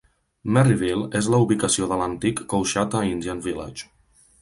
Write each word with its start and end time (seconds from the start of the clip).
Merryville 0.55 1.09
és 1.19 1.29
la 1.35 1.43
ubicació 1.45 1.91
de 1.93 2.01
l'antic 2.01 2.45
Coushatta 2.55 3.07
Indian 3.15 3.49
village. 3.49 3.91